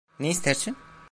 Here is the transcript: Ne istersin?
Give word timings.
Ne 0.19 0.29
istersin? 0.29 0.75